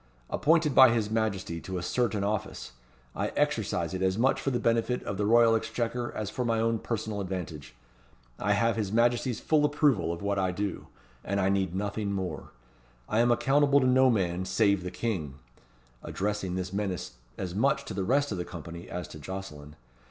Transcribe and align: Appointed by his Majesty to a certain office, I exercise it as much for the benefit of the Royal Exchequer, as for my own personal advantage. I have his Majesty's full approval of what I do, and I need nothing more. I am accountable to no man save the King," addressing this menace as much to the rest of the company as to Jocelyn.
Appointed 0.31 0.73
by 0.73 0.89
his 0.89 1.11
Majesty 1.11 1.61
to 1.61 1.77
a 1.77 1.83
certain 1.83 2.23
office, 2.23 2.71
I 3.15 3.27
exercise 3.37 3.93
it 3.93 4.01
as 4.01 4.17
much 4.17 4.41
for 4.41 4.49
the 4.49 4.57
benefit 4.59 5.03
of 5.03 5.17
the 5.17 5.27
Royal 5.27 5.53
Exchequer, 5.53 6.11
as 6.13 6.31
for 6.31 6.43
my 6.43 6.59
own 6.59 6.79
personal 6.79 7.21
advantage. 7.21 7.75
I 8.39 8.53
have 8.53 8.77
his 8.77 8.91
Majesty's 8.91 9.39
full 9.39 9.63
approval 9.63 10.11
of 10.11 10.23
what 10.23 10.39
I 10.39 10.49
do, 10.53 10.87
and 11.23 11.39
I 11.39 11.49
need 11.49 11.75
nothing 11.75 12.11
more. 12.13 12.49
I 13.07 13.19
am 13.19 13.29
accountable 13.31 13.79
to 13.79 13.85
no 13.85 14.09
man 14.09 14.43
save 14.45 14.81
the 14.81 14.89
King," 14.89 15.35
addressing 16.01 16.55
this 16.55 16.73
menace 16.73 17.17
as 17.37 17.53
much 17.53 17.85
to 17.85 17.93
the 17.93 18.03
rest 18.03 18.31
of 18.31 18.39
the 18.39 18.43
company 18.43 18.89
as 18.89 19.07
to 19.09 19.19
Jocelyn. 19.19 19.75